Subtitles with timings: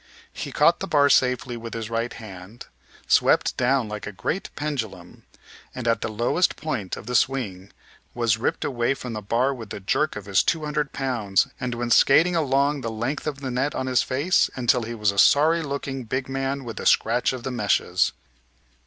[0.33, 2.65] He caught the bar safely with his right hand,
[3.05, 5.25] swept down like a great pendulum,
[5.75, 7.71] and at the lowest point of the swing
[8.15, 11.75] was ripped away from the bar with the jerk of his two hundred pounds, and
[11.75, 15.19] went skating along the length of the net on his face until he was a
[15.19, 18.11] sorry looking big man with the scratch of the meshes.